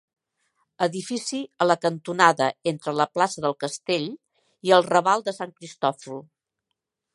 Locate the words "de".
5.29-5.37